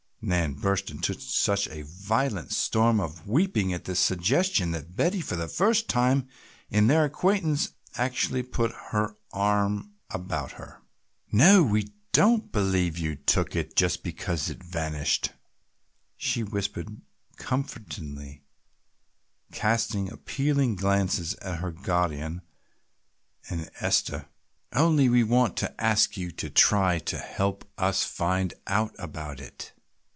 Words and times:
Nan 0.23 0.53
burst 0.53 0.91
into 0.91 1.15
such 1.19 1.67
a 1.69 1.81
violent 1.83 2.51
storm 2.51 2.99
of 2.99 3.27
weeping 3.27 3.73
at 3.73 3.85
this 3.85 3.99
suggestion 3.99 4.69
that 4.69 4.95
Betty 4.95 5.19
for 5.19 5.35
the 5.35 5.47
first 5.47 5.89
time 5.89 6.27
in 6.69 6.85
their 6.85 7.05
acquaintance 7.05 7.69
actually 7.95 8.43
put 8.43 8.71
her 8.91 9.17
arm 9.31 9.93
about 10.11 10.51
her. 10.53 10.83
"No, 11.31 11.63
we 11.63 11.91
don't 12.11 12.51
believe 12.51 12.99
you 12.99 13.15
took 13.15 13.55
it 13.55 13.75
just 13.75 14.03
because 14.03 14.47
it 14.47 14.61
has 14.61 14.69
vanished," 14.69 15.31
she 16.15 16.43
whispered 16.43 17.01
comfortingly, 17.37 18.43
casting 19.51 20.07
appealing 20.11 20.75
glances 20.75 21.33
at 21.41 21.57
her 21.61 21.71
guardian 21.71 22.43
and 23.49 23.71
Esther, 23.79 24.27
"only 24.73 25.09
we 25.09 25.23
want 25.23 25.57
to 25.57 25.83
ask 25.83 26.15
you 26.15 26.29
to 26.29 26.47
try 26.51 26.99
to 26.99 27.17
help 27.17 27.67
us 27.79 28.03
find 28.03 28.53
out 28.67 28.95
about 28.99 29.39
it. 29.39 29.73